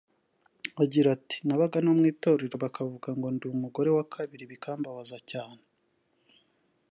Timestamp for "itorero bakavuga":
2.13-3.09